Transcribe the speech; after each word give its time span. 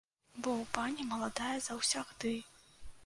Бо 0.41 0.49
ў 0.61 0.65
пані 0.77 1.05
маладая 1.11 1.53
заўсягды. 1.67 2.33